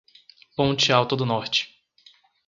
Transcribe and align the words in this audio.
Ponte 0.55 0.91
Alta 0.91 1.15
do 1.15 1.27
Norte 1.27 1.67